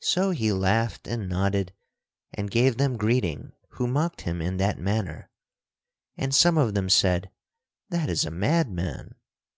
[0.00, 1.74] So he laughed and nodded
[2.32, 5.28] and gave them greeting who mocked him in that manner.
[6.16, 7.30] And some of them said,
[7.90, 9.16] "That is a madman."